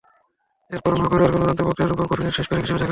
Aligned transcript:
এরপর 0.73 0.93
মাগুরায় 1.01 1.31
গণতান্ত্রিক 1.33 1.65
প্রক্রিয়ার 1.69 1.93
ওপর 1.93 2.05
কফিনের 2.09 2.35
শেষ 2.37 2.45
পেরেক 2.49 2.63
হিসেবে 2.63 2.67
দেখা 2.67 2.77
দিল। 2.77 2.79